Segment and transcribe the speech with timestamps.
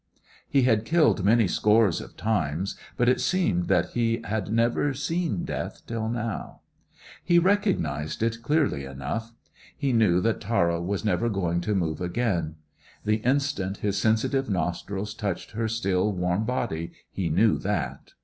[0.49, 5.45] He had killed many scores of times, but it seemed that he had never seen
[5.45, 6.61] death till now.
[7.23, 9.31] He recognized it clearly enough.
[9.77, 12.55] He knew that Tara was never going to move again;
[13.05, 18.13] the instant his sensitive nostrils touched her still, warm body he knew that.